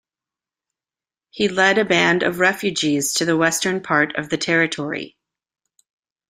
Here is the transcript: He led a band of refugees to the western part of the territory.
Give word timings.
He 1.29 1.47
led 1.47 1.77
a 1.77 1.85
band 1.85 2.23
of 2.23 2.39
refugees 2.39 3.13
to 3.13 3.25
the 3.25 3.37
western 3.37 3.81
part 3.81 4.15
of 4.15 4.29
the 4.29 4.37
territory. 4.37 5.15